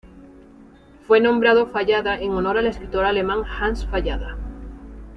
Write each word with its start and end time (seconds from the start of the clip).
Fue 1.05 1.21
nombrado 1.21 1.67
Fallada 1.67 2.19
en 2.19 2.31
honor 2.31 2.57
al 2.57 2.65
escritor 2.65 3.05
alemán 3.05 3.43
Hans 3.47 3.85
Fallada. 3.85 4.35